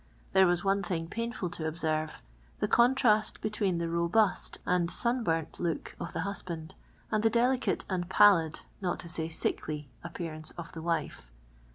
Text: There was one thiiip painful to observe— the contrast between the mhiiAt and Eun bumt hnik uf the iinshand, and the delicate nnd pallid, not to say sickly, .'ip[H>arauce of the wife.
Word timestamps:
There 0.33 0.47
was 0.47 0.63
one 0.63 0.81
thiiip 0.81 1.11
painful 1.11 1.51
to 1.51 1.67
observe— 1.67 2.23
the 2.59 2.67
contrast 2.67 3.39
between 3.39 3.77
the 3.77 3.85
mhiiAt 3.85 4.57
and 4.65 4.89
Eun 4.89 5.23
bumt 5.23 5.51
hnik 5.59 5.93
uf 6.01 6.11
the 6.11 6.21
iinshand, 6.21 6.71
and 7.11 7.21
the 7.21 7.29
delicate 7.29 7.85
nnd 7.87 8.09
pallid, 8.09 8.61
not 8.81 8.97
to 9.01 9.07
say 9.07 9.29
sickly, 9.29 9.91
.'ip[H>arauce 10.03 10.53
of 10.57 10.71
the 10.71 10.81
wife. 10.81 11.31